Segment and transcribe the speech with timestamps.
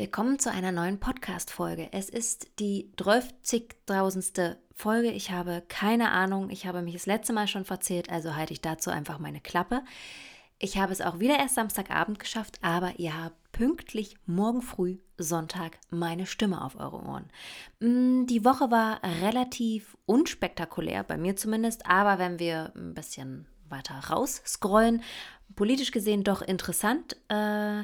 [0.00, 1.88] Willkommen zu einer neuen Podcast-Folge.
[1.90, 4.54] Es ist die 12.000.
[4.72, 5.10] Folge.
[5.10, 6.50] Ich habe keine Ahnung.
[6.50, 9.82] Ich habe mich das letzte Mal schon verzählt, also halte ich dazu einfach meine Klappe.
[10.60, 15.80] Ich habe es auch wieder erst Samstagabend geschafft, aber ihr habt pünktlich morgen früh, Sonntag,
[15.90, 17.28] meine Stimme auf eure Ohren.
[17.80, 23.98] Mm, die Woche war relativ unspektakulär, bei mir zumindest, aber wenn wir ein bisschen weiter
[24.10, 25.02] raus scrollen,
[25.56, 27.16] politisch gesehen doch interessant.
[27.28, 27.82] Äh,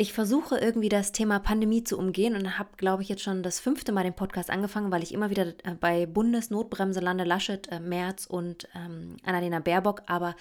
[0.00, 3.60] ich versuche irgendwie das Thema Pandemie zu umgehen und habe, glaube ich, jetzt schon das
[3.60, 7.80] fünfte Mal den Podcast angefangen, weil ich immer wieder äh, bei Bundesnotbremse lande, Laschet, äh,
[7.80, 10.00] Merz und ähm, Annalena Baerbock.
[10.06, 10.36] Aber,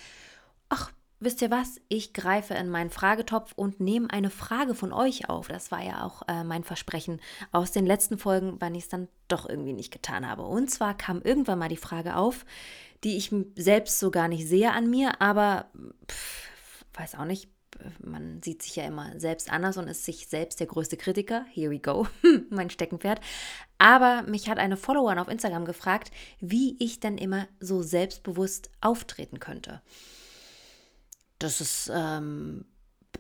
[0.70, 1.82] ach, wisst ihr was?
[1.90, 5.50] Ich greife in meinen Fragetopf und nehme eine Frage von euch auf.
[5.50, 7.20] Das war ja auch äh, mein Versprechen
[7.52, 10.44] aus den letzten Folgen, wann ich es dann doch irgendwie nicht getan habe.
[10.44, 12.46] Und zwar kam irgendwann mal die Frage auf,
[13.04, 15.66] die ich selbst so gar nicht sehe an mir, aber
[16.10, 16.48] pff,
[16.94, 17.50] weiß auch nicht,
[18.04, 21.46] man sieht sich ja immer selbst anders und ist sich selbst der größte Kritiker.
[21.52, 22.08] Here we go,
[22.50, 23.22] mein Steckenpferd.
[23.78, 29.40] Aber mich hat eine Followerin auf Instagram gefragt, wie ich denn immer so selbstbewusst auftreten
[29.40, 29.82] könnte.
[31.40, 32.66] Das ist, ähm,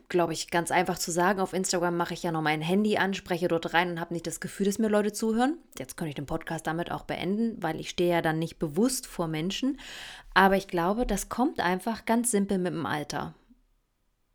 [0.09, 1.39] glaube ich, ganz einfach zu sagen.
[1.39, 4.27] Auf Instagram mache ich ja noch mein Handy an, spreche dort rein und habe nicht
[4.27, 5.57] das Gefühl, dass mir Leute zuhören.
[5.77, 9.07] Jetzt könnte ich den Podcast damit auch beenden, weil ich stehe ja dann nicht bewusst
[9.07, 9.79] vor Menschen.
[10.33, 13.35] Aber ich glaube, das kommt einfach ganz simpel mit dem Alter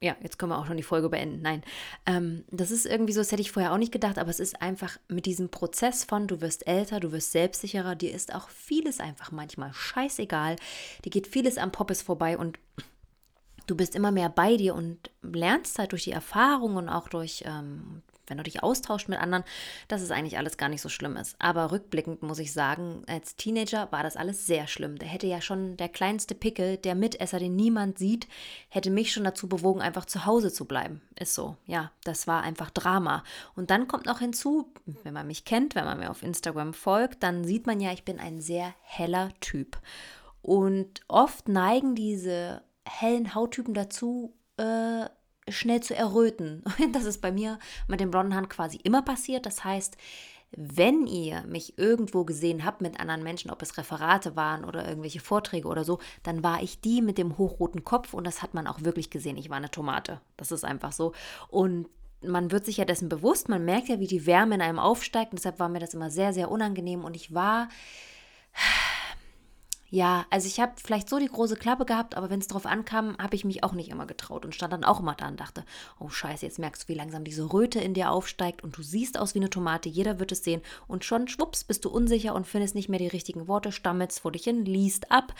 [0.04, 1.40] ja, jetzt können wir auch schon die Folge beenden.
[1.40, 1.62] Nein,
[2.04, 4.60] ähm, das ist irgendwie so, das hätte ich vorher auch nicht gedacht, aber es ist
[4.60, 9.00] einfach mit diesem Prozess von, du wirst älter, du wirst selbstsicherer, dir ist auch vieles
[9.00, 10.56] einfach manchmal scheißegal,
[11.04, 12.58] dir geht vieles am Poppes vorbei und
[13.66, 17.42] du bist immer mehr bei dir und lernst halt durch die Erfahrung und auch durch
[17.46, 19.44] ähm, wenn du dich austauscht mit anderen,
[19.88, 21.36] dass es eigentlich alles gar nicht so schlimm ist.
[21.38, 24.98] Aber rückblickend muss ich sagen, als Teenager war das alles sehr schlimm.
[24.98, 28.26] Da hätte ja schon der kleinste Pickel, der Mitesser, den niemand sieht,
[28.68, 31.00] hätte mich schon dazu bewogen, einfach zu Hause zu bleiben.
[31.18, 31.56] Ist so.
[31.66, 33.24] Ja, das war einfach Drama.
[33.54, 37.22] Und dann kommt noch hinzu, wenn man mich kennt, wenn man mir auf Instagram folgt,
[37.22, 39.78] dann sieht man ja, ich bin ein sehr heller Typ.
[40.42, 45.06] Und oft neigen diese hellen Hauttypen dazu, äh,
[45.48, 46.62] schnell zu erröten.
[46.92, 49.46] Das ist bei mir mit dem blonden Haaren quasi immer passiert.
[49.46, 49.96] Das heißt,
[50.56, 55.20] wenn ihr mich irgendwo gesehen habt mit anderen Menschen, ob es Referate waren oder irgendwelche
[55.20, 58.66] Vorträge oder so, dann war ich die mit dem hochroten Kopf und das hat man
[58.66, 59.36] auch wirklich gesehen.
[59.36, 60.20] Ich war eine Tomate.
[60.36, 61.12] Das ist einfach so.
[61.48, 61.88] Und
[62.22, 65.32] man wird sich ja dessen bewusst, man merkt ja, wie die Wärme in einem aufsteigt.
[65.32, 67.04] Und deshalb war mir das immer sehr, sehr unangenehm.
[67.04, 67.68] Und ich war
[69.94, 73.16] ja, also ich habe vielleicht so die große Klappe gehabt, aber wenn es drauf ankam,
[73.16, 75.64] habe ich mich auch nicht immer getraut und stand dann auch immer da und dachte,
[76.00, 79.16] oh scheiße, jetzt merkst du, wie langsam diese Röte in dir aufsteigt und du siehst
[79.16, 82.44] aus wie eine Tomate, jeder wird es sehen und schon schwupps bist du unsicher und
[82.44, 85.32] findest nicht mehr die richtigen Worte, stammelst vor dich hin, liest ab,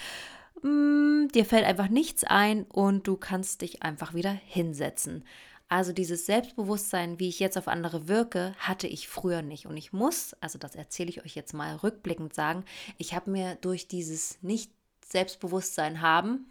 [0.63, 5.25] mm, dir fällt einfach nichts ein und du kannst dich einfach wieder hinsetzen.
[5.69, 9.67] Also dieses Selbstbewusstsein, wie ich jetzt auf andere wirke, hatte ich früher nicht.
[9.67, 12.65] Und ich muss, also das erzähle ich euch jetzt mal rückblickend sagen,
[12.99, 16.47] ich habe mir durch dieses Nicht-Selbstbewusstsein haben,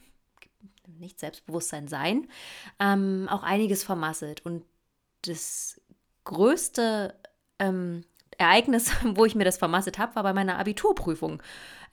[0.99, 2.27] nicht Selbstbewusstsein sein,
[2.79, 4.45] ähm, auch einiges vermasselt.
[4.45, 4.65] Und
[5.21, 5.79] das
[6.23, 7.15] größte
[7.59, 8.03] ähm,
[8.37, 11.41] Ereignis, wo ich mir das vermasselt habe, war bei meiner Abiturprüfung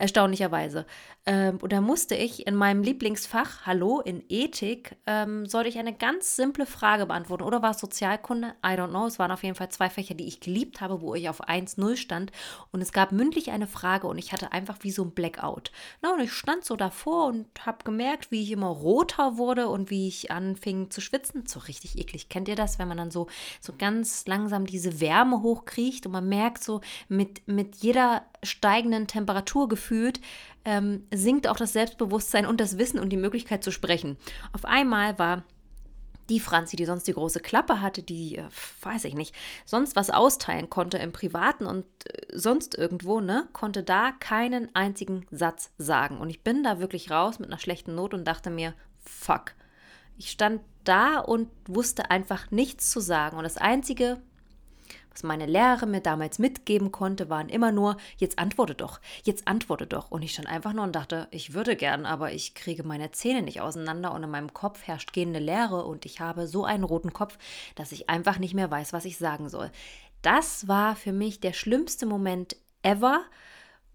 [0.00, 0.86] erstaunlicherweise.
[1.26, 5.92] Ähm, und da musste ich in meinem Lieblingsfach, Hallo, in Ethik, ähm, sollte ich eine
[5.92, 7.44] ganz simple Frage beantworten.
[7.44, 8.54] Oder war es Sozialkunde?
[8.64, 9.06] I don't know.
[9.06, 11.96] Es waren auf jeden Fall zwei Fächer, die ich geliebt habe, wo ich auf 1-0
[11.96, 12.32] stand.
[12.72, 15.70] Und es gab mündlich eine Frage und ich hatte einfach wie so ein Blackout.
[16.00, 19.90] Na, und ich stand so davor und habe gemerkt, wie ich immer roter wurde und
[19.90, 21.46] wie ich anfing zu schwitzen.
[21.46, 22.30] So richtig eklig.
[22.30, 23.26] Kennt ihr das, wenn man dann so,
[23.60, 29.68] so ganz langsam diese Wärme hochkriecht und man merkt so mit, mit jeder steigenden Temperatur
[29.68, 30.20] gefühlt,
[30.64, 34.16] ähm, sinkt auch das Selbstbewusstsein und das Wissen und die Möglichkeit zu sprechen.
[34.52, 35.44] Auf einmal war
[36.30, 38.44] die Franzi, die sonst die große Klappe hatte, die, äh,
[38.82, 39.34] weiß ich nicht,
[39.66, 45.26] sonst was austeilen konnte im Privaten und äh, sonst irgendwo, ne, konnte da keinen einzigen
[45.30, 46.18] Satz sagen.
[46.18, 48.74] Und ich bin da wirklich raus mit einer schlechten Not und dachte mir,
[49.04, 49.52] fuck.
[50.16, 53.36] Ich stand da und wusste einfach nichts zu sagen.
[53.36, 54.20] Und das Einzige,
[55.12, 59.86] was meine Lehrerin mir damals mitgeben konnte, waren immer nur, jetzt antworte doch, jetzt antworte
[59.86, 60.10] doch.
[60.10, 63.42] Und ich stand einfach nur und dachte, ich würde gern, aber ich kriege meine Zähne
[63.42, 67.12] nicht auseinander und in meinem Kopf herrscht gehende Leere und ich habe so einen roten
[67.12, 67.38] Kopf,
[67.74, 69.70] dass ich einfach nicht mehr weiß, was ich sagen soll.
[70.22, 73.22] Das war für mich der schlimmste Moment ever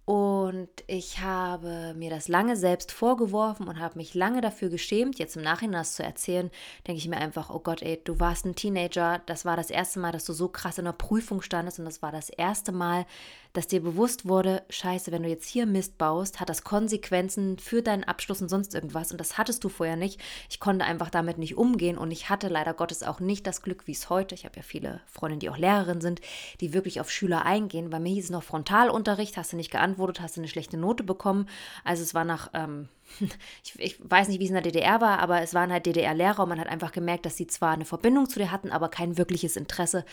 [0.06, 5.18] und ich habe mir das lange selbst vorgeworfen und habe mich lange dafür geschämt.
[5.18, 6.52] Jetzt im Nachhinein das zu erzählen,
[6.86, 9.22] denke ich mir einfach, oh Gott, ey, du warst ein Teenager.
[9.26, 12.04] Das war das erste Mal, dass du so krass in der Prüfung standest und das
[12.04, 13.08] war das erste Mal,
[13.54, 17.82] dass dir bewusst wurde, scheiße, wenn du jetzt hier Mist baust, hat das Konsequenzen für
[17.82, 19.12] deinen Abschluss und sonst irgendwas.
[19.12, 20.22] Und das hattest du vorher nicht.
[20.50, 23.88] Ich konnte einfach damit nicht umgehen und ich hatte leider Gottes auch nicht das Glück,
[23.88, 26.22] wie es heute, ich habe ja viele Freundinnen, die auch Lehrerin sind,
[26.60, 27.90] die wirklich auf Schüler eingehen.
[27.90, 31.04] Bei mir hieß es noch Frontalunterricht, hast du nicht geantwortet, hast du eine schlechte Note
[31.04, 31.48] bekommen.
[31.84, 32.50] Also es war nach...
[32.54, 32.90] Ähm,
[33.64, 36.44] ich, ich, weiß nicht, wie es in der DDR war, aber es waren halt DDR-Lehrer
[36.44, 39.18] und man hat einfach gemerkt, dass sie zwar eine Verbindung zu dir hatten, aber kein
[39.18, 40.06] wirkliches Interesse,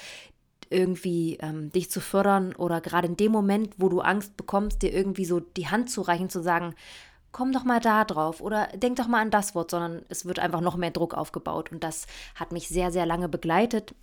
[0.71, 4.93] irgendwie ähm, dich zu fördern oder gerade in dem Moment, wo du Angst bekommst, dir
[4.93, 6.75] irgendwie so die Hand zu reichen, zu sagen,
[7.31, 10.39] komm doch mal da drauf oder denk doch mal an das Wort, sondern es wird
[10.39, 13.95] einfach noch mehr Druck aufgebaut und das hat mich sehr, sehr lange begleitet.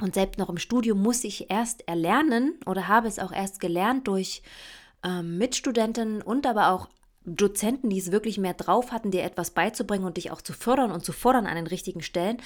[0.00, 4.08] Und selbst noch im Studium musste ich erst erlernen oder habe es auch erst gelernt
[4.08, 4.42] durch
[5.04, 6.88] ähm, Mitstudentinnen und aber auch
[7.26, 10.90] Dozenten, die es wirklich mehr drauf hatten, dir etwas beizubringen und dich auch zu fördern
[10.90, 12.36] und zu fordern an den richtigen Stellen,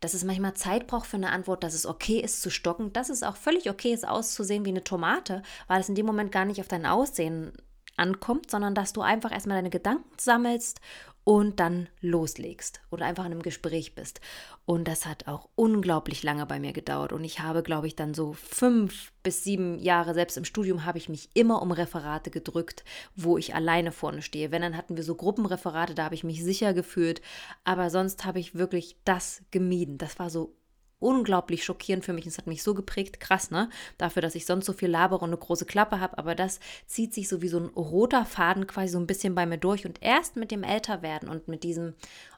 [0.00, 3.08] dass es manchmal Zeit braucht für eine Antwort, dass es okay ist zu stocken, dass
[3.08, 6.44] es auch völlig okay ist auszusehen wie eine Tomate, weil es in dem Moment gar
[6.44, 7.52] nicht auf dein Aussehen
[7.96, 10.80] ankommt, sondern dass du einfach erstmal deine Gedanken sammelst
[11.24, 14.20] und dann loslegst oder einfach in einem Gespräch bist.
[14.64, 17.12] Und das hat auch unglaublich lange bei mir gedauert.
[17.12, 20.98] Und ich habe, glaube ich, dann so fünf bis sieben Jahre, selbst im Studium, habe
[20.98, 22.84] ich mich immer um Referate gedrückt,
[23.16, 24.50] wo ich alleine vorne stehe.
[24.50, 27.20] Wenn, dann hatten wir so Gruppenreferate, da habe ich mich sicher gefühlt.
[27.64, 29.98] Aber sonst habe ich wirklich das gemieden.
[29.98, 30.54] Das war so
[31.00, 32.26] unglaublich schockierend für mich.
[32.26, 33.68] Es hat mich so geprägt, krass, ne?
[33.98, 37.12] Dafür, dass ich sonst so viel labere und eine große Klappe habe, aber das zieht
[37.12, 39.86] sich so wie so ein roter Faden quasi so ein bisschen bei mir durch.
[39.86, 41.94] Und erst mit dem Älterwerden und mit diesem,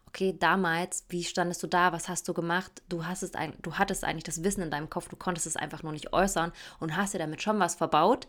[0.06, 2.82] okay, damals, wie standest du da, was hast du gemacht?
[2.88, 3.32] Du, hast es,
[3.62, 6.52] du hattest eigentlich das Wissen in deinem Kopf, du konntest es einfach nur nicht äußern
[6.80, 8.28] und hast dir damit schon was verbaut,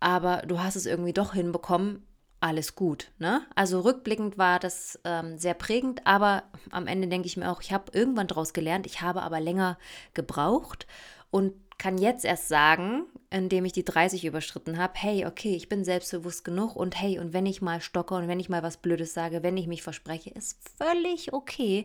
[0.00, 2.04] aber du hast es irgendwie doch hinbekommen,
[2.40, 3.10] alles gut.
[3.18, 3.42] Ne?
[3.54, 7.72] Also rückblickend war das ähm, sehr prägend, aber am Ende denke ich mir auch, ich
[7.72, 9.78] habe irgendwann daraus gelernt, ich habe aber länger
[10.14, 10.86] gebraucht
[11.30, 15.84] und kann jetzt erst sagen, indem ich die 30 überschritten habe, hey, okay, ich bin
[15.84, 19.12] selbstbewusst genug und hey, und wenn ich mal stocke und wenn ich mal was Blödes
[19.12, 21.84] sage, wenn ich mich verspreche, ist völlig okay.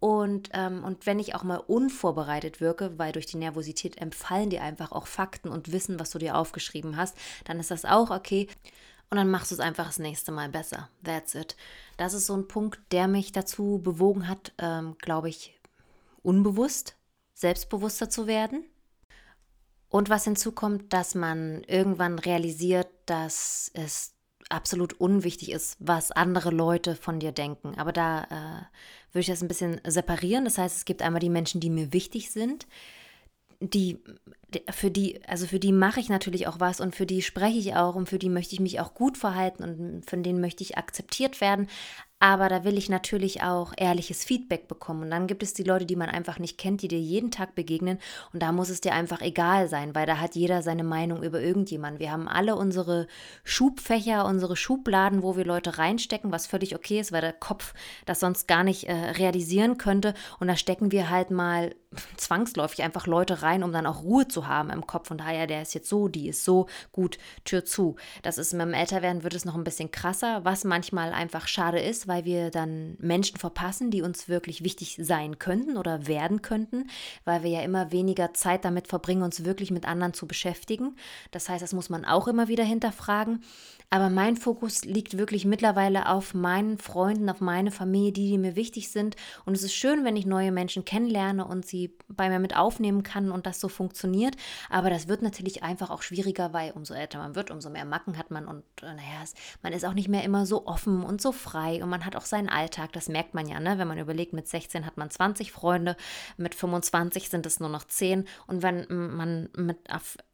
[0.00, 4.62] Und, ähm, und wenn ich auch mal unvorbereitet wirke, weil durch die Nervosität empfallen dir
[4.62, 8.48] einfach auch Fakten und Wissen, was du dir aufgeschrieben hast, dann ist das auch okay.
[9.10, 10.90] Und dann machst du es einfach das nächste Mal besser.
[11.02, 11.56] That's it.
[11.96, 15.58] Das ist so ein Punkt, der mich dazu bewogen hat, ähm, glaube ich,
[16.22, 16.96] unbewusst,
[17.34, 18.64] selbstbewusster zu werden.
[19.88, 24.12] Und was hinzukommt, dass man irgendwann realisiert, dass es
[24.50, 27.74] absolut unwichtig ist, was andere Leute von dir denken.
[27.76, 30.44] Aber da äh, würde ich das ein bisschen separieren.
[30.44, 32.66] Das heißt, es gibt einmal die Menschen, die mir wichtig sind,
[33.60, 33.98] die
[34.70, 37.74] für die, also für die mache ich natürlich auch was und für die spreche ich
[37.76, 40.78] auch und für die möchte ich mich auch gut verhalten und von denen möchte ich
[40.78, 41.68] akzeptiert werden.
[42.20, 45.04] Aber da will ich natürlich auch ehrliches Feedback bekommen.
[45.04, 47.54] Und dann gibt es die Leute, die man einfach nicht kennt, die dir jeden Tag
[47.54, 47.98] begegnen.
[48.32, 51.40] Und da muss es dir einfach egal sein, weil da hat jeder seine Meinung über
[51.40, 52.00] irgendjemanden.
[52.00, 53.06] Wir haben alle unsere
[53.44, 57.72] Schubfächer, unsere Schubladen, wo wir Leute reinstecken, was völlig okay ist, weil der Kopf
[58.04, 60.12] das sonst gar nicht äh, realisieren könnte.
[60.40, 61.72] Und da stecken wir halt mal
[62.16, 65.10] zwangsläufig einfach Leute rein, um dann auch Ruhe zu haben im Kopf.
[65.10, 67.96] Und daher, der ist jetzt so, die ist so, gut, Tür zu.
[68.22, 71.80] Das ist mit dem Älterwerden wird es noch ein bisschen krasser, was manchmal einfach schade
[71.80, 76.88] ist, weil wir dann Menschen verpassen, die uns wirklich wichtig sein könnten oder werden könnten,
[77.24, 80.96] weil wir ja immer weniger Zeit damit verbringen, uns wirklich mit anderen zu beschäftigen.
[81.30, 83.42] Das heißt, das muss man auch immer wieder hinterfragen.
[83.90, 88.54] Aber mein Fokus liegt wirklich mittlerweile auf meinen Freunden, auf meine Familie, die, die mir
[88.54, 89.16] wichtig sind.
[89.46, 93.02] Und es ist schön, wenn ich neue Menschen kennenlerne und sie bei mir mit aufnehmen
[93.02, 94.27] kann und das so funktioniert.
[94.70, 98.18] Aber das wird natürlich einfach auch schwieriger, weil umso älter man wird, umso mehr Macken
[98.18, 99.24] hat man und äh, naja,
[99.62, 102.24] man ist auch nicht mehr immer so offen und so frei und man hat auch
[102.24, 102.92] seinen Alltag.
[102.92, 103.78] Das merkt man ja, ne?
[103.78, 105.96] wenn man überlegt, mit 16 hat man 20 Freunde,
[106.36, 109.78] mit 25 sind es nur noch 10 und wenn man mit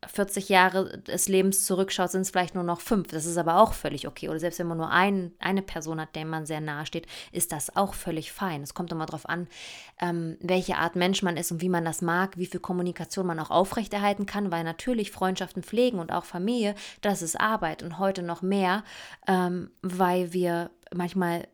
[0.07, 3.09] 40 Jahre des Lebens zurückschaut, sind es vielleicht nur noch 5.
[3.09, 4.29] Das ist aber auch völlig okay.
[4.29, 7.53] Oder selbst wenn man nur ein, eine Person hat, der man sehr nahe steht, ist
[7.53, 8.63] das auch völlig fein.
[8.63, 9.49] Es kommt immer darauf an,
[10.01, 13.39] ähm, welche Art Mensch man ist und wie man das mag, wie viel Kommunikation man
[13.39, 13.51] auch
[13.85, 18.43] aufrechterhalten kann, weil natürlich Freundschaften pflegen und auch Familie, das ist Arbeit und heute noch
[18.43, 18.83] mehr,
[19.27, 21.47] ähm, weil wir manchmal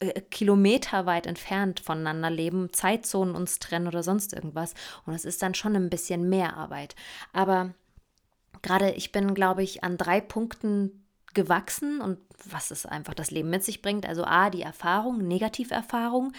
[0.00, 4.74] äh, kilometerweit entfernt voneinander leben, Zeitzonen uns trennen oder sonst irgendwas.
[5.06, 6.94] Und es ist dann schon ein bisschen mehr Arbeit.
[7.32, 7.74] Aber
[8.62, 13.50] gerade ich bin, glaube ich, an drei Punkten gewachsen und was es einfach das Leben
[13.50, 14.06] mit sich bringt.
[14.06, 16.32] Also A, die Erfahrung, Negativerfahrungen,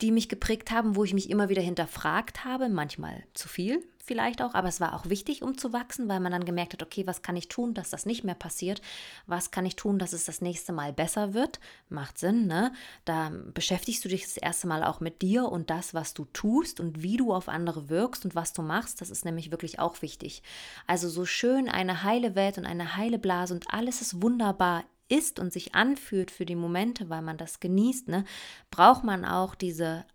[0.00, 4.42] die mich geprägt haben, wo ich mich immer wieder hinterfragt habe, manchmal zu viel, vielleicht
[4.42, 7.06] auch, aber es war auch wichtig, um zu wachsen, weil man dann gemerkt hat, okay,
[7.06, 8.82] was kann ich tun, dass das nicht mehr passiert?
[9.26, 11.60] Was kann ich tun, dass es das nächste Mal besser wird?
[11.88, 12.72] Macht Sinn, ne?
[13.04, 16.80] Da beschäftigst du dich das erste Mal auch mit dir und das, was du tust
[16.80, 19.00] und wie du auf andere wirkst und was du machst.
[19.00, 20.42] Das ist nämlich wirklich auch wichtig.
[20.86, 25.38] Also so schön eine heile Welt und eine heile Blase und alles ist wunderbar ist
[25.38, 28.24] und sich anfühlt für die Momente, weil man das genießt, ne,
[28.70, 30.06] braucht man auch diese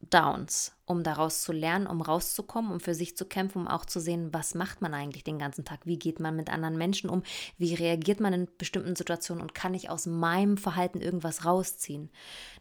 [0.00, 4.00] Downs, um daraus zu lernen, um rauszukommen, um für sich zu kämpfen, um auch zu
[4.00, 7.22] sehen, was macht man eigentlich den ganzen Tag, wie geht man mit anderen Menschen um,
[7.58, 12.10] wie reagiert man in bestimmten Situationen und kann ich aus meinem Verhalten irgendwas rausziehen.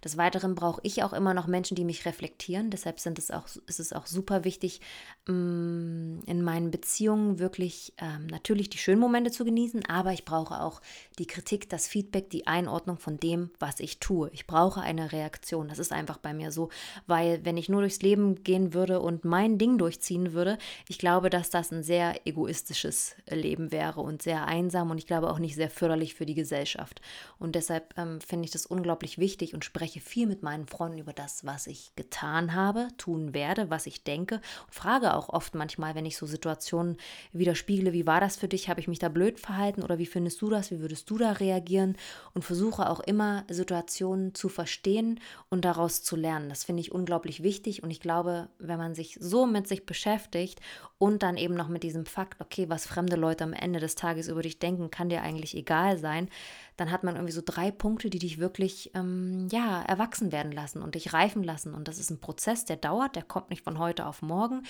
[0.04, 2.70] Des Weiteren brauche ich auch immer noch Menschen, die mich reflektieren.
[2.70, 4.80] Deshalb sind es auch, ist es auch super wichtig,
[5.28, 10.62] mm, in meinen Beziehungen wirklich ähm, natürlich die schönen Momente zu genießen, aber ich brauche
[10.62, 10.82] auch
[11.18, 14.30] die Kritik, das Feedback, die Einordnung von dem, was ich tue.
[14.34, 15.68] Ich brauche eine Reaktion.
[15.68, 16.70] Das ist einfach bei mir so,
[17.08, 20.58] weil wenn ich nur durchs Leben Leben gehen würde und mein Ding durchziehen würde,
[20.88, 25.30] ich glaube, dass das ein sehr egoistisches Leben wäre und sehr einsam und ich glaube
[25.30, 27.02] auch nicht sehr förderlich für die Gesellschaft.
[27.38, 31.14] Und deshalb ähm, finde ich das unglaublich wichtig und spreche viel mit meinen Freunden über
[31.14, 35.96] das, was ich getan habe, tun werde, was ich denke und frage auch oft manchmal,
[35.96, 36.98] wenn ich so Situationen
[37.32, 38.70] widerspiegle, wie war das für dich?
[38.70, 40.72] Habe ich mich da blöd verhalten oder wie findest du das?
[40.72, 41.96] Wie würdest du da reagieren?
[42.34, 46.50] Und versuche auch immer Situationen zu verstehen und daraus zu lernen.
[46.50, 49.86] Das finde ich unglaublich wichtig und ich glaube, glaube, wenn man sich so mit sich
[49.86, 50.60] beschäftigt
[50.98, 54.30] und dann eben noch mit diesem Fakt, okay, was fremde Leute am Ende des Tages
[54.30, 56.28] über dich denken, kann dir eigentlich egal sein,
[56.76, 60.82] dann hat man irgendwie so drei Punkte, die dich wirklich, ähm, ja, erwachsen werden lassen
[60.82, 61.76] und dich reifen lassen.
[61.76, 64.64] Und das ist ein Prozess, der dauert, der kommt nicht von heute auf morgen.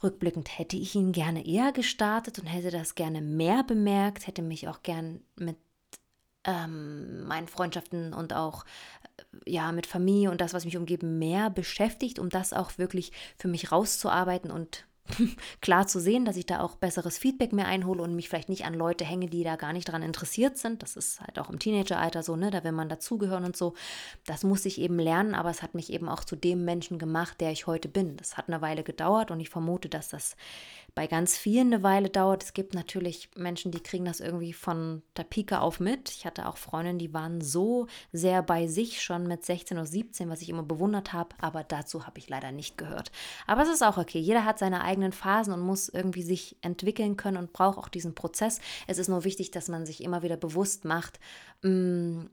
[0.00, 4.68] Rückblickend hätte ich ihn gerne eher gestartet und hätte das gerne mehr bemerkt, hätte mich
[4.68, 5.56] auch gern mit
[6.44, 8.64] ähm, meinen Freundschaften und auch
[9.46, 13.48] ja, mit Familie und das, was mich umgibt, mehr beschäftigt, um das auch wirklich für
[13.48, 14.87] mich rauszuarbeiten und
[15.60, 18.64] klar zu sehen, dass ich da auch besseres Feedback mehr einhole und mich vielleicht nicht
[18.64, 20.82] an Leute hänge, die da gar nicht dran interessiert sind.
[20.82, 22.50] Das ist halt auch im Teenageralter so, ne?
[22.50, 23.74] Da will man dazugehören und so.
[24.26, 27.40] Das muss ich eben lernen, aber es hat mich eben auch zu dem Menschen gemacht,
[27.40, 28.16] der ich heute bin.
[28.16, 30.36] Das hat eine Weile gedauert und ich vermute, dass das
[30.94, 32.42] bei ganz vielen eine Weile dauert.
[32.42, 36.10] Es gibt natürlich Menschen, die kriegen das irgendwie von der Pike auf mit.
[36.10, 40.28] Ich hatte auch Freundinnen, die waren so sehr bei sich schon mit 16 oder 17,
[40.28, 43.12] was ich immer bewundert habe, aber dazu habe ich leider nicht gehört.
[43.46, 44.18] Aber es ist auch okay.
[44.18, 48.14] Jeder hat seine eigenen Phasen und muss irgendwie sich entwickeln können und braucht auch diesen
[48.14, 48.60] Prozess.
[48.86, 51.20] Es ist nur wichtig, dass man sich immer wieder bewusst macht,
[51.62, 52.30] mh, mm,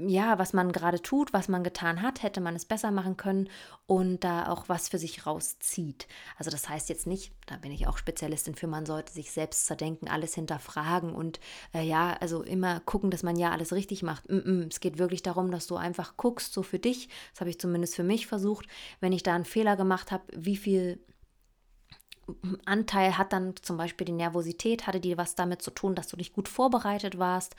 [0.00, 3.48] ja, was man gerade tut, was man getan hat, hätte man es besser machen können
[3.86, 6.06] und da auch was für sich rauszieht.
[6.36, 9.66] Also das heißt jetzt nicht, da bin ich auch Spezialistin für, man sollte sich selbst
[9.66, 11.40] zerdenken, alles hinterfragen und
[11.74, 14.30] äh, ja, also immer gucken, dass man ja alles richtig macht.
[14.30, 14.70] Mm -mm.
[14.70, 17.96] Es geht wirklich darum, dass du einfach guckst, so für dich, das habe ich zumindest
[17.96, 18.68] für mich versucht,
[19.00, 21.00] wenn ich da einen Fehler gemacht habe, wie viel
[22.64, 26.16] Anteil hat dann zum Beispiel die Nervosität, hatte die was damit zu tun, dass du
[26.16, 27.56] nicht gut vorbereitet warst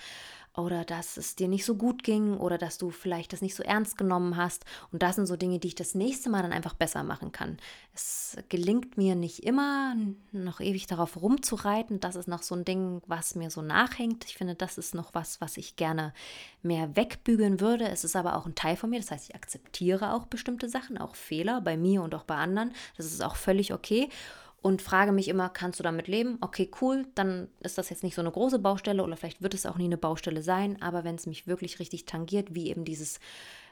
[0.59, 3.63] oder dass es dir nicht so gut ging oder dass du vielleicht das nicht so
[3.63, 4.65] ernst genommen hast.
[4.91, 7.57] Und das sind so Dinge, die ich das nächste Mal dann einfach besser machen kann.
[7.93, 9.95] Es gelingt mir nicht immer,
[10.31, 11.99] noch ewig darauf rumzureiten.
[11.99, 14.25] Das ist noch so ein Ding, was mir so nachhängt.
[14.25, 16.13] Ich finde, das ist noch was, was ich gerne
[16.61, 17.87] mehr wegbügeln würde.
[17.87, 18.99] Es ist aber auch ein Teil von mir.
[18.99, 22.73] Das heißt, ich akzeptiere auch bestimmte Sachen, auch Fehler bei mir und auch bei anderen.
[22.97, 24.09] Das ist auch völlig okay
[24.61, 26.37] und frage mich immer, kannst du damit leben?
[26.41, 29.65] Okay, cool, dann ist das jetzt nicht so eine große Baustelle oder vielleicht wird es
[29.65, 33.19] auch nie eine Baustelle sein, aber wenn es mich wirklich richtig tangiert, wie eben dieses,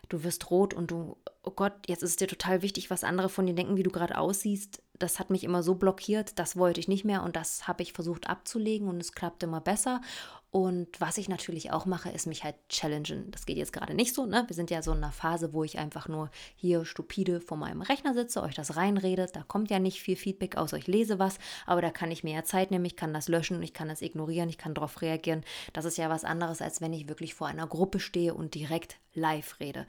[0.10, 3.30] du wirst rot und du, oh Gott, jetzt ist es dir total wichtig, was andere
[3.30, 6.80] von dir denken, wie du gerade aussiehst, das hat mich immer so blockiert, das wollte
[6.80, 10.02] ich nicht mehr und das habe ich versucht abzulegen und es klappt immer besser.
[10.50, 13.30] Und was ich natürlich auch mache, ist mich halt challengen.
[13.32, 14.46] Das geht jetzt gerade nicht so, ne?
[14.48, 17.82] Wir sind ja so in einer Phase, wo ich einfach nur hier stupide vor meinem
[17.82, 19.28] Rechner sitze, euch das reinrede.
[19.32, 22.34] Da kommt ja nicht viel Feedback, außer ich lese was, aber da kann ich mir
[22.34, 25.44] ja Zeit nehmen, ich kann das löschen, ich kann das ignorieren, ich kann darauf reagieren.
[25.74, 28.98] Das ist ja was anderes, als wenn ich wirklich vor einer Gruppe stehe und direkt
[29.14, 29.86] live rede.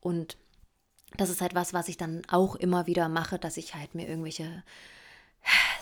[0.00, 0.38] Und
[1.16, 4.08] das ist halt was, was ich dann auch immer wieder mache, dass ich halt mir
[4.08, 4.62] irgendwelche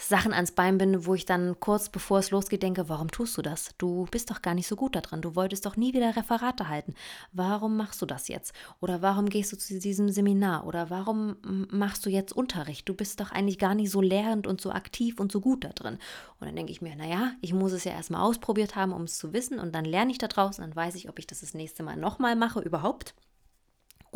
[0.09, 3.43] Sachen ans Bein bin, wo ich dann kurz bevor es losgeht denke, warum tust du
[3.43, 3.71] das?
[3.79, 5.21] Du bist doch gar nicht so gut daran.
[5.21, 6.95] Du wolltest doch nie wieder Referate halten.
[7.33, 8.53] Warum machst du das jetzt?
[8.81, 10.67] Oder warum gehst du zu diesem Seminar?
[10.67, 11.37] Oder warum
[11.71, 12.89] machst du jetzt Unterricht?
[12.89, 15.71] Du bist doch eigentlich gar nicht so lehrend und so aktiv und so gut da
[15.71, 15.99] drin.
[16.39, 19.19] Und dann denke ich mir, naja, ich muss es ja erstmal ausprobiert haben, um es
[19.19, 19.59] zu wissen.
[19.59, 21.97] Und dann lerne ich da draußen, dann weiß ich, ob ich das das nächste Mal
[21.97, 23.15] nochmal mache überhaupt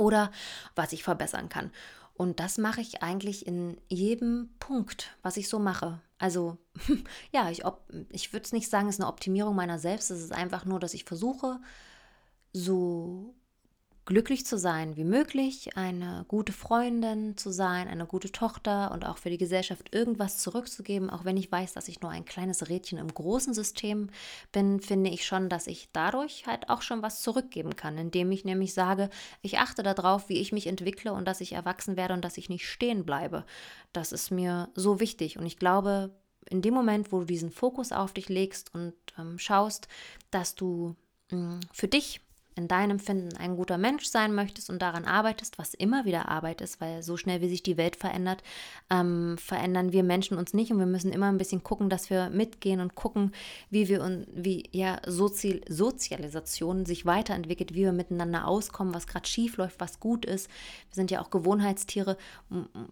[0.00, 0.30] oder
[0.75, 1.70] was ich verbessern kann.
[2.20, 6.02] Und das mache ich eigentlich in jedem Punkt, was ich so mache.
[6.18, 6.58] Also
[7.32, 7.62] ja, ich,
[8.10, 10.10] ich würde es nicht sagen, es ist eine Optimierung meiner selbst.
[10.10, 11.60] Es ist einfach nur, dass ich versuche,
[12.52, 13.34] so
[14.10, 19.18] glücklich zu sein wie möglich, eine gute Freundin zu sein, eine gute Tochter und auch
[19.18, 22.98] für die Gesellschaft irgendwas zurückzugeben, auch wenn ich weiß, dass ich nur ein kleines Rädchen
[22.98, 24.10] im großen System
[24.50, 28.44] bin, finde ich schon, dass ich dadurch halt auch schon was zurückgeben kann, indem ich
[28.44, 29.10] nämlich sage,
[29.42, 32.48] ich achte darauf, wie ich mich entwickle und dass ich erwachsen werde und dass ich
[32.48, 33.44] nicht stehen bleibe.
[33.92, 36.10] Das ist mir so wichtig und ich glaube,
[36.48, 39.86] in dem Moment, wo du diesen Fokus auf dich legst und ähm, schaust,
[40.32, 40.96] dass du
[41.30, 42.22] mh, mm, für dich
[42.57, 46.61] in deinem Finden ein guter Mensch sein möchtest und daran arbeitest, was immer wieder Arbeit
[46.61, 48.42] ist, weil so schnell wie sich die Welt verändert,
[48.90, 52.30] ähm, verändern wir Menschen uns nicht und wir müssen immer ein bisschen gucken, dass wir
[52.30, 53.33] mitgehen und gucken,
[53.71, 59.28] wie wir und wie ja Sozi Sozialisation sich weiterentwickelt, wie wir miteinander auskommen, was gerade
[59.28, 60.49] schief läuft, was gut ist.
[60.88, 62.16] Wir sind ja auch Gewohnheitstiere,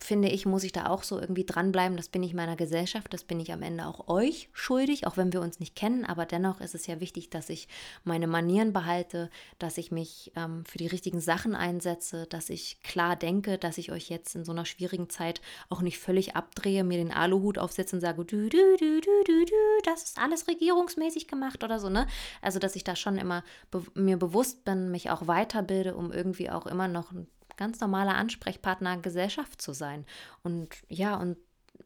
[0.00, 1.96] finde ich, muss ich da auch so irgendwie dranbleiben.
[1.96, 5.32] Das bin ich meiner Gesellschaft, das bin ich am Ende auch euch schuldig, auch wenn
[5.32, 7.68] wir uns nicht kennen, aber dennoch ist es ja wichtig, dass ich
[8.04, 13.16] meine Manieren behalte, dass ich mich ähm, für die richtigen Sachen einsetze, dass ich klar
[13.16, 16.98] denke, dass ich euch jetzt in so einer schwierigen Zeit auch nicht völlig abdrehe, mir
[16.98, 21.26] den Aluhut aufsetze und sage, du, du, du, du, du, du, das ist alles regierungsmäßig
[21.26, 22.06] gemacht oder so, ne?
[22.40, 26.50] Also, dass ich da schon immer be mir bewusst bin, mich auch weiterbilde, um irgendwie
[26.50, 30.06] auch immer noch ein ganz normaler Ansprechpartner Gesellschaft zu sein.
[30.42, 31.36] Und ja, und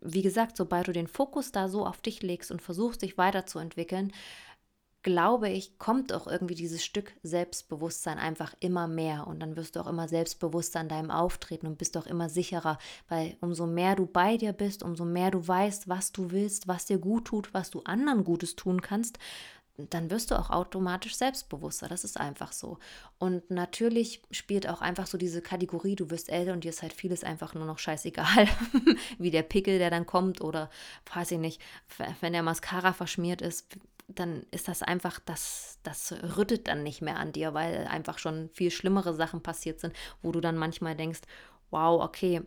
[0.01, 4.13] wie gesagt, sobald du den Fokus da so auf dich legst und versuchst, dich weiterzuentwickeln,
[5.03, 9.81] glaube ich, kommt auch irgendwie dieses Stück Selbstbewusstsein einfach immer mehr und dann wirst du
[9.81, 12.79] auch immer selbstbewusster in deinem Auftreten und bist auch immer sicherer,
[13.09, 16.87] weil umso mehr du bei dir bist, umso mehr du weißt, was du willst, was
[16.87, 19.19] dir gut tut, was du anderen Gutes tun kannst,
[19.77, 21.89] dann wirst du auch automatisch selbstbewusster.
[21.89, 22.79] Das ist einfach so.
[23.19, 26.93] Und natürlich spielt auch einfach so diese Kategorie, du wirst älter und dir ist halt
[26.93, 28.49] vieles einfach nur noch scheißegal,
[29.19, 30.71] wie der Pickel, der dann kommt oder
[31.13, 31.61] weiß ich nicht,
[32.21, 33.79] wenn der Mascara verschmiert ist,
[34.15, 38.49] dann ist das einfach, das, das rüttet dann nicht mehr an dir, weil einfach schon
[38.51, 41.21] viel schlimmere Sachen passiert sind, wo du dann manchmal denkst,
[41.71, 42.43] wow, okay,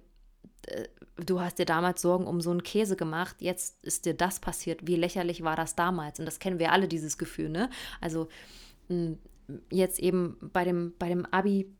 [1.17, 4.87] du hast dir damals Sorgen um so einen Käse gemacht, jetzt ist dir das passiert.
[4.87, 6.19] Wie lächerlich war das damals?
[6.19, 7.69] Und das kennen wir alle, dieses Gefühl, ne?
[8.01, 8.27] Also
[9.69, 11.71] jetzt eben bei dem, bei dem Abi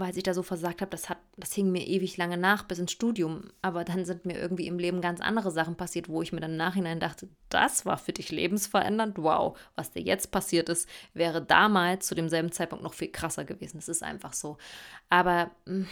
[0.00, 2.92] weil ich da so versagt habe, das, das hing mir ewig lange nach bis ins
[2.92, 3.50] Studium.
[3.62, 6.52] Aber dann sind mir irgendwie im Leben ganz andere Sachen passiert, wo ich mir dann
[6.52, 9.18] im Nachhinein dachte, das war für dich lebensverändernd.
[9.18, 13.78] Wow, was dir jetzt passiert ist, wäre damals zu demselben Zeitpunkt noch viel krasser gewesen.
[13.78, 14.58] Das ist einfach so.
[15.08, 15.86] Aber hm,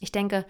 [0.00, 0.44] ich denke,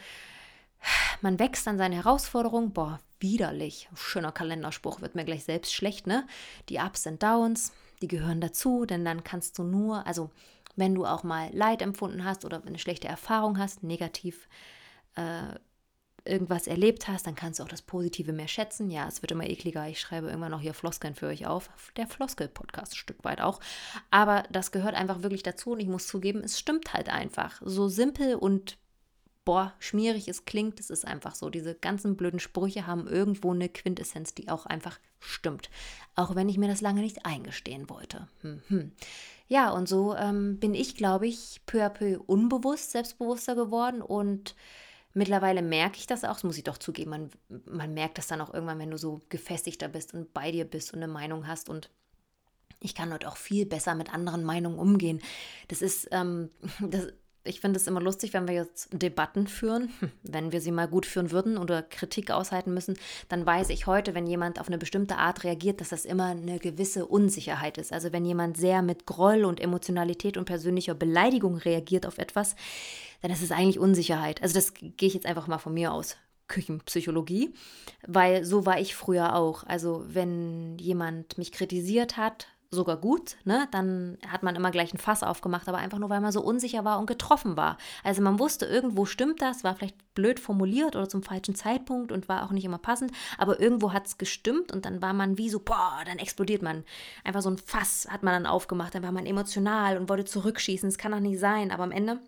[1.21, 2.73] man wächst an seine Herausforderungen.
[2.73, 3.89] Boah, widerlich.
[3.95, 6.27] Schöner Kalenderspruch, wird mir gleich selbst schlecht, ne?
[6.69, 10.31] Die Ups und Downs, die gehören dazu, denn dann kannst du nur, also
[10.79, 14.49] wenn du auch mal Leid empfunden hast oder eine schlechte Erfahrung hast, negativ
[15.17, 15.55] äh,
[16.25, 18.91] irgendwas erlebt hast, dann kannst du auch das Positive mehr schätzen.
[18.91, 19.89] Ja, es wird immer ekliger.
[19.89, 21.71] Ich schreibe irgendwann noch hier Floskeln für euch auf.
[21.97, 23.61] Der Floskel-Podcast ein Stück weit auch.
[24.11, 27.61] Aber das gehört einfach wirklich dazu und ich muss zugeben, es stimmt halt einfach.
[27.65, 28.79] So simpel und
[29.45, 31.49] boah, schmierig es klingt, es ist einfach so.
[31.49, 35.71] Diese ganzen blöden Sprüche haben irgendwo eine Quintessenz, die auch einfach stimmt.
[36.15, 38.29] Auch wenn ich mir das lange nicht eingestehen wollte.
[38.43, 38.93] Hm, hm.
[39.49, 44.55] Ja, und so ähm, bin ich, glaube ich, peu à peu unbewusst selbstbewusster geworden und
[45.15, 47.31] mittlerweile merke ich das auch, das muss ich doch zugeben, man,
[47.67, 50.93] man merkt das dann auch irgendwann, wenn du so gefestigter bist und bei dir bist
[50.93, 51.71] und eine Meinung hast.
[51.71, 51.91] Und
[52.81, 55.21] ich kann heute auch viel besser mit anderen Meinungen umgehen.
[55.69, 57.09] Das ist, ähm, das,
[57.49, 59.91] ich finde es immer lustig, wenn wir jetzt Debatten führen,
[60.23, 62.97] wenn wir sie mal gut führen würden oder Kritik aushalten müssen,
[63.29, 66.59] dann weiß ich heute, wenn jemand auf eine bestimmte Art reagiert, dass das immer eine
[66.59, 67.93] gewisse Unsicherheit ist.
[67.93, 72.55] Also wenn jemand sehr mit Groll und Emotionalität und persönlicher Beleidigung reagiert auf etwas,
[73.23, 74.43] dann ist es eigentlich Unsicherheit.
[74.43, 76.17] Also das gehe ich jetzt einfach mal von mir aus.
[76.49, 77.53] Küchenpsychologie,
[78.07, 79.65] weil so war ich früher auch.
[79.65, 83.67] Also wenn jemand mich kritisiert hat, sogar gut, ne?
[83.71, 86.85] Dann hat man immer gleich ein Fass aufgemacht, aber einfach nur, weil man so unsicher
[86.85, 87.79] war und getroffen war.
[88.05, 92.29] Also man wusste, irgendwo stimmt das, war vielleicht blöd formuliert oder zum falschen Zeitpunkt und
[92.29, 95.49] war auch nicht immer passend, aber irgendwo hat es gestimmt und dann war man wie
[95.49, 96.85] so, boah, dann explodiert man.
[97.25, 100.89] Einfach so ein Fass hat man dann aufgemacht, dann war man emotional und wollte zurückschießen.
[100.89, 102.21] Es kann doch nicht sein, aber am Ende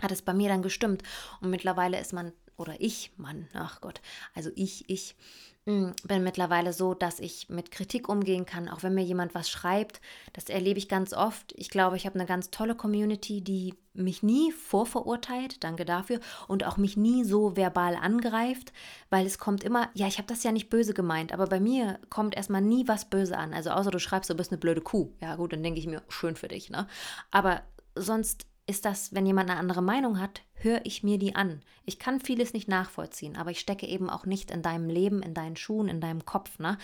[0.00, 1.04] hat es bei mir dann gestimmt
[1.40, 4.00] und mittlerweile ist man oder ich, Mann, ach Gott,
[4.34, 5.16] also ich, ich
[5.64, 10.00] bin mittlerweile so, dass ich mit Kritik umgehen kann, auch wenn mir jemand was schreibt.
[10.32, 11.52] Das erlebe ich ganz oft.
[11.56, 16.64] Ich glaube, ich habe eine ganz tolle Community, die mich nie vorverurteilt, danke dafür, und
[16.64, 18.72] auch mich nie so verbal angreift,
[19.10, 22.00] weil es kommt immer, ja, ich habe das ja nicht böse gemeint, aber bei mir
[22.10, 23.54] kommt erstmal nie was böse an.
[23.54, 25.12] Also außer du schreibst, du bist eine blöde Kuh.
[25.20, 26.88] Ja gut, dann denke ich mir, schön für dich, ne?
[27.30, 27.62] Aber
[27.94, 31.62] sonst ist das, wenn jemand eine andere Meinung hat, höre ich mir die an.
[31.84, 35.34] Ich kann vieles nicht nachvollziehen, aber ich stecke eben auch nicht in deinem Leben, in
[35.34, 36.58] deinen Schuhen, in deinem Kopf.
[36.58, 36.78] Ne?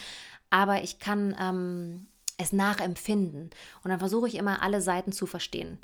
[0.51, 3.51] Aber ich kann ähm, es nachempfinden.
[3.85, 5.79] Und dann versuche ich immer, alle Seiten zu verstehen.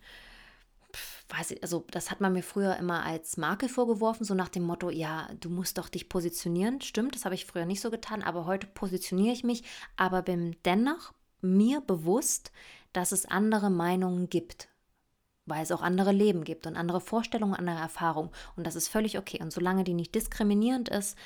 [1.29, 4.65] weiß ich, also das hat man mir früher immer als Makel vorgeworfen, so nach dem
[4.65, 6.81] Motto, ja, du musst doch dich positionieren.
[6.81, 9.63] Stimmt, das habe ich früher nicht so getan, aber heute positioniere ich mich,
[9.97, 12.51] aber bin dennoch mir bewusst,
[12.93, 14.69] dass es andere Meinungen gibt,
[15.47, 18.31] weil es auch andere Leben gibt und andere Vorstellungen, andere Erfahrungen.
[18.57, 19.41] Und das ist völlig okay.
[19.43, 21.19] Und solange die nicht diskriminierend ist,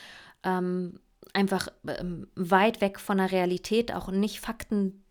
[0.42, 1.00] ähm,
[1.32, 5.04] einfach ähm, weit weg von der Realität, auch nicht Fakten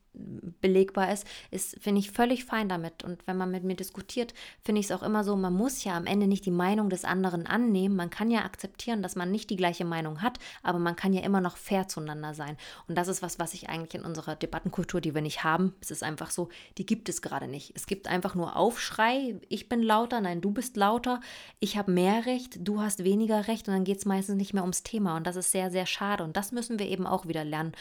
[0.61, 3.03] belegbar ist, ist, finde ich völlig fein damit.
[3.03, 5.95] Und wenn man mit mir diskutiert, finde ich es auch immer so, man muss ja
[5.95, 7.95] am Ende nicht die Meinung des anderen annehmen.
[7.95, 11.21] Man kann ja akzeptieren, dass man nicht die gleiche Meinung hat, aber man kann ja
[11.21, 12.57] immer noch fair zueinander sein.
[12.87, 15.91] Und das ist was, was ich eigentlich in unserer Debattenkultur, die wir nicht haben, es
[15.91, 17.73] ist einfach so, die gibt es gerade nicht.
[17.75, 21.21] Es gibt einfach nur Aufschrei, ich bin lauter, nein, du bist lauter,
[21.59, 24.63] ich habe mehr Recht, du hast weniger Recht und dann geht es meistens nicht mehr
[24.63, 25.17] ums Thema.
[25.17, 26.23] Und das ist sehr, sehr schade.
[26.23, 27.73] Und das müssen wir eben auch wieder lernen.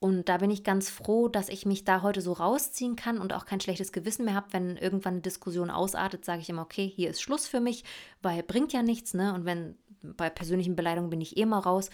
[0.00, 3.34] Und da bin ich ganz froh, dass ich mich da heute so rausziehen kann und
[3.34, 6.86] auch kein schlechtes Gewissen mehr habe, wenn irgendwann eine Diskussion ausartet, sage ich immer, okay,
[6.88, 7.84] hier ist Schluss für mich,
[8.22, 9.34] weil bringt ja nichts, ne?
[9.34, 11.90] Und wenn bei persönlichen Beleidigungen bin ich eh mal raus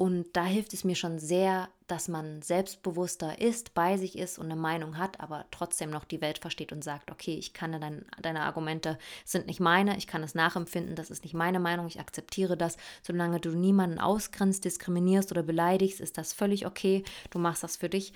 [0.00, 4.46] und da hilft es mir schon sehr, dass man selbstbewusster ist, bei sich ist und
[4.46, 8.06] eine Meinung hat, aber trotzdem noch die Welt versteht und sagt, okay, ich kann dein,
[8.22, 12.00] deine Argumente sind nicht meine, ich kann es nachempfinden, das ist nicht meine Meinung, ich
[12.00, 12.78] akzeptiere das.
[13.02, 17.04] Solange du niemanden ausgrenzt, diskriminierst oder beleidigst, ist das völlig okay.
[17.28, 18.14] Du machst das für dich.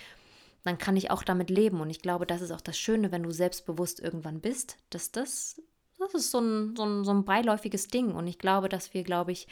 [0.62, 1.82] Dann kann ich auch damit leben.
[1.82, 5.60] Und ich glaube, das ist auch das Schöne, wenn du selbstbewusst irgendwann bist, dass das,
[5.98, 8.12] das ist so ein, so ein, so ein beiläufiges Ding.
[8.12, 9.48] Und ich glaube, dass wir, glaube ich,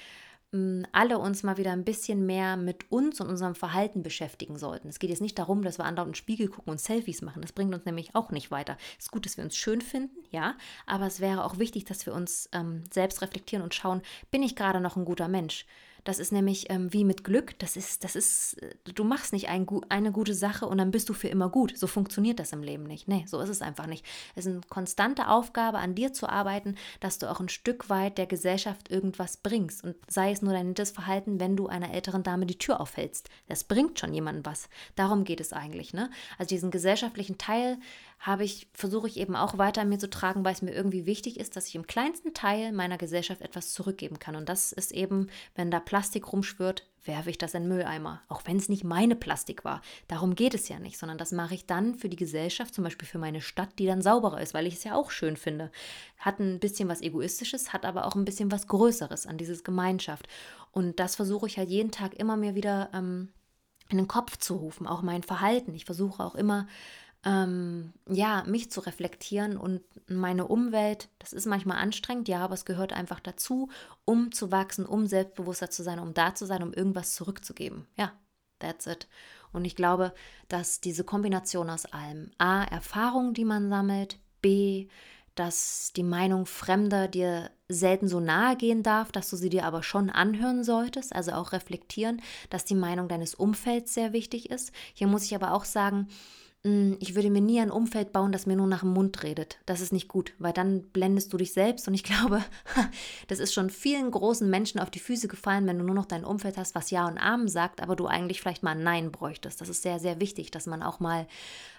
[0.93, 4.89] alle uns mal wieder ein bisschen mehr mit uns und unserem Verhalten beschäftigen sollten.
[4.89, 7.41] Es geht jetzt nicht darum, dass wir andauernd in den Spiegel gucken und Selfies machen.
[7.41, 8.77] Das bringt uns nämlich auch nicht weiter.
[8.99, 10.55] Es ist gut, dass wir uns schön finden, ja,
[10.87, 14.55] aber es wäre auch wichtig, dass wir uns ähm, selbst reflektieren und schauen, bin ich
[14.55, 15.65] gerade noch ein guter Mensch?
[16.05, 17.59] Das ist nämlich ähm, wie mit Glück.
[17.59, 21.09] Das ist, das ist, äh, du machst nicht ein, eine gute Sache und dann bist
[21.09, 21.77] du für immer gut.
[21.77, 23.09] So funktioniert das im Leben nicht.
[23.09, 24.05] Nee, so ist es einfach nicht.
[24.35, 28.19] Es ist eine konstante Aufgabe, an dir zu arbeiten, dass du auch ein Stück weit
[28.19, 29.85] der Gesellschaft irgendwas bringst.
[29.85, 33.29] Und sei es nur dein nettes Verhalten, wenn du einer älteren Dame die Tür aufhältst.
[33.49, 34.69] Das bringt schon jemandem was.
[34.97, 35.95] Darum geht es eigentlich.
[35.95, 36.11] Ne?
[36.39, 37.79] Also diesen gesellschaftlichen Teil
[38.23, 41.07] habe ich, versuche ich eben auch weiter an mir zu tragen, weil es mir irgendwie
[41.07, 44.37] wichtig ist, dass ich im kleinsten Teil meiner Gesellschaft etwas zurückgeben kann.
[44.37, 48.23] Und das ist eben, wenn da Plastik rumschwirrt, werfe ich das in Mülleimer.
[48.29, 49.83] Auch wenn es nicht meine Plastik war.
[50.07, 53.09] Darum geht es ja nicht, sondern das mache ich dann für die Gesellschaft, zum Beispiel
[53.09, 55.73] für meine Stadt, die dann sauberer ist, weil ich es ja auch schön finde.
[56.17, 60.29] Hat ein bisschen was Egoistisches, hat aber auch ein bisschen was Größeres an dieses Gemeinschaft.
[60.71, 63.31] Und das versuche ich halt jeden Tag immer mehr wieder ähm,
[63.89, 65.75] in den Kopf zu rufen, auch mein Verhalten.
[65.75, 66.69] Ich versuche auch immer
[67.25, 72.65] ähm, ja, mich zu reflektieren und meine Umwelt, das ist manchmal anstrengend, ja, aber es
[72.65, 73.69] gehört einfach dazu,
[74.05, 77.87] um zu wachsen, um selbstbewusster zu sein, um da zu sein, um irgendwas zurückzugeben.
[77.97, 78.13] Ja,
[78.59, 79.07] that's it.
[79.53, 80.15] Und ich glaube,
[80.49, 84.89] dass diese Kombination aus allem, A, Erfahrung, die man sammelt, B,
[85.35, 89.83] dass die Meinung Fremder dir selten so nahe gehen darf, dass du sie dir aber
[89.83, 94.73] schon anhören solltest, also auch reflektieren, dass die Meinung deines Umfelds sehr wichtig ist.
[94.93, 96.09] Hier muss ich aber auch sagen,
[96.65, 99.59] ich würde mir nie ein Umfeld bauen, das mir nur nach dem Mund redet.
[99.67, 102.45] Das ist nicht gut, weil dann blendest du dich selbst und ich glaube,
[103.27, 106.25] das ist schon vielen großen Menschen auf die Füße gefallen, wenn du nur noch dein
[106.25, 109.61] Umfeld hast, was Ja und Amen sagt, aber du eigentlich vielleicht mal ein Nein bräuchtest.
[109.61, 111.27] Das ist sehr, sehr wichtig, dass man auch mal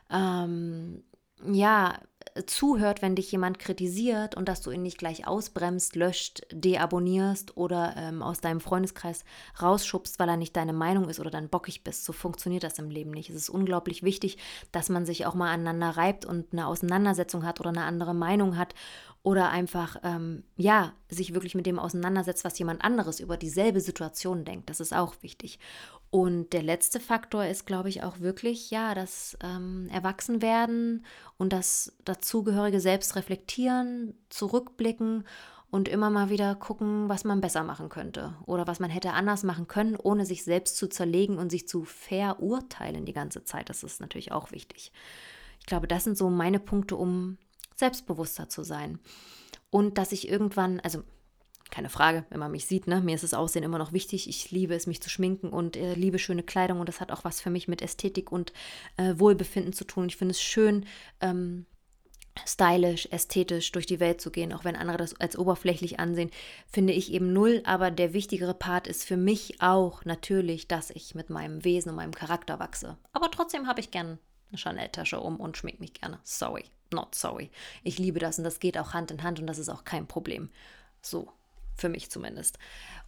[0.10, 1.04] ähm,
[1.46, 2.00] ja,
[2.46, 7.96] zuhört, wenn dich jemand kritisiert und dass du ihn nicht gleich ausbremst, löscht, deabonnierst oder
[7.98, 9.24] ähm, aus deinem Freundeskreis
[9.62, 12.06] rausschubst, weil er nicht deine Meinung ist oder dann bockig bist.
[12.06, 13.30] So funktioniert das im Leben nicht.
[13.30, 14.38] Es ist unglaublich wichtig,
[14.72, 18.58] dass man sich auch mal aneinander reibt und eine Auseinandersetzung hat oder eine andere Meinung
[18.58, 18.74] hat
[19.24, 24.44] oder einfach, ähm, ja, sich wirklich mit dem auseinandersetzt, was jemand anderes über dieselbe Situation
[24.44, 24.70] denkt.
[24.70, 25.60] Das ist auch wichtig.
[26.10, 31.06] Und der letzte Faktor ist, glaube ich, auch wirklich, ja, das ähm, Erwachsenwerden
[31.38, 35.24] und das dazugehörige Selbstreflektieren, zurückblicken
[35.72, 39.42] und immer mal wieder gucken, was man besser machen könnte oder was man hätte anders
[39.42, 43.70] machen können, ohne sich selbst zu zerlegen und sich zu verurteilen die ganze Zeit.
[43.70, 44.92] Das ist natürlich auch wichtig.
[45.62, 47.38] Ich glaube, das sind so meine Punkte, um
[47.84, 49.00] selbstbewusster zu sein.
[49.70, 51.04] Und dass ich irgendwann, also
[51.70, 53.02] keine Frage, wenn man mich sieht, ne?
[53.02, 54.30] Mir ist das Aussehen immer noch wichtig.
[54.30, 57.24] Ich liebe es, mich zu schminken und äh, liebe schöne Kleidung und das hat auch
[57.24, 58.54] was für mich mit Ästhetik und
[58.98, 60.06] äh, Wohlbefinden zu tun.
[60.06, 60.86] Ich finde es schön,
[61.20, 61.66] ähm,
[62.48, 66.32] stylisch, ästhetisch durch die Welt zu gehen, auch wenn andere das als oberflächlich ansehen,
[66.72, 67.62] finde ich eben null.
[67.66, 71.96] Aber der wichtigere Part ist für mich auch natürlich, dass ich mit meinem Wesen und
[71.96, 72.98] meinem Charakter wachse.
[73.12, 74.20] Aber trotzdem habe ich gern
[74.50, 76.20] eine Chanel-Tasche um und schmink mich gerne.
[76.24, 77.50] Sorry, not sorry.
[77.84, 80.08] Ich liebe das und das geht auch Hand in Hand und das ist auch kein
[80.08, 80.50] Problem.
[81.02, 81.28] So,
[81.76, 82.58] für mich zumindest.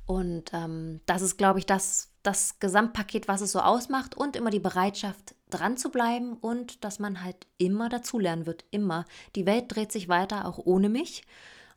[0.06, 4.50] Und ähm, das ist, glaube ich, das, das Gesamtpaket, was es so ausmacht und immer
[4.50, 9.06] die Bereitschaft, dran zu bleiben und dass man halt immer dazulernen wird, immer.
[9.36, 11.24] Die Welt dreht sich weiter, auch ohne mich.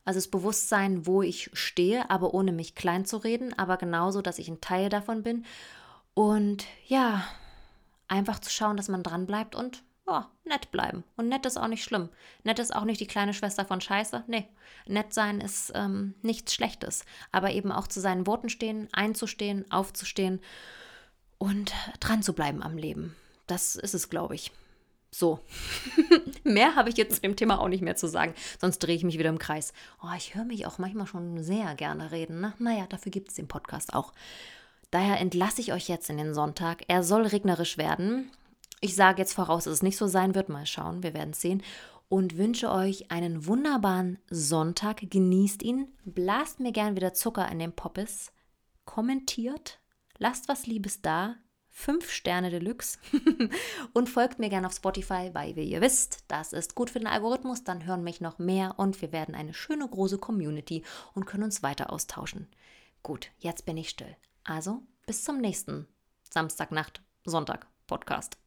[0.05, 4.39] Also das Bewusstsein, wo ich stehe, aber ohne mich klein zu reden, aber genauso, dass
[4.39, 5.45] ich ein Teil davon bin.
[6.13, 7.23] Und ja,
[8.07, 11.03] einfach zu schauen, dass man dran bleibt und ja, nett bleiben.
[11.15, 12.09] Und nett ist auch nicht schlimm.
[12.43, 14.23] Nett ist auch nicht die kleine Schwester von Scheiße.
[14.27, 14.47] Nee,
[14.87, 17.05] nett sein ist ähm, nichts Schlechtes.
[17.31, 20.41] Aber eben auch zu seinen Worten stehen, einzustehen, aufzustehen
[21.37, 23.15] und dran zu bleiben am Leben.
[23.47, 24.51] Das ist es, glaube ich.
[25.11, 25.39] So.
[26.43, 28.33] mehr habe ich jetzt zu dem Thema auch nicht mehr zu sagen.
[28.59, 29.73] Sonst drehe ich mich wieder im Kreis.
[30.03, 32.41] Oh, ich höre mich auch manchmal schon sehr gerne reden.
[32.41, 32.53] Ne?
[32.59, 34.13] Naja, dafür gibt es den Podcast auch.
[34.91, 36.83] Daher entlasse ich euch jetzt in den Sonntag.
[36.87, 38.31] Er soll regnerisch werden.
[38.81, 40.49] Ich sage jetzt voraus, dass es nicht so sein wird.
[40.49, 41.63] Mal schauen, wir werden es sehen.
[42.07, 45.09] Und wünsche euch einen wunderbaren Sonntag.
[45.09, 45.87] Genießt ihn.
[46.05, 48.31] Blast mir gern wieder Zucker in den Poppes.
[48.85, 49.79] Kommentiert.
[50.17, 51.35] Lasst was Liebes da.
[51.69, 52.97] Fünf Sterne Deluxe.
[53.93, 57.07] und folgt mir gerne auf Spotify, weil wie ihr wisst, das ist gut für den
[57.07, 57.63] Algorithmus.
[57.63, 61.63] Dann hören mich noch mehr und wir werden eine schöne große Community und können uns
[61.63, 62.47] weiter austauschen.
[63.03, 64.15] Gut, jetzt bin ich still.
[64.43, 65.87] Also bis zum nächsten
[66.29, 68.37] Samstagnacht, Sonntag Podcast.